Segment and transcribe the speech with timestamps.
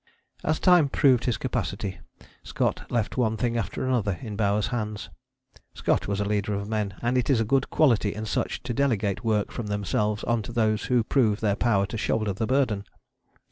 [0.43, 1.99] As time proved his capacity
[2.41, 5.11] Scott left one thing after another in Bowers' hands.
[5.75, 8.73] Scott was a leader of men, and it is a good quality in such to
[8.73, 12.83] delegate work from themselves on to those who prove their power to shoulder the burden.